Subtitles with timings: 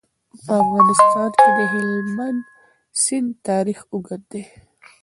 [0.45, 2.39] په افغانستان کې د هلمند
[3.03, 4.43] سیند تاریخ اوږد دی.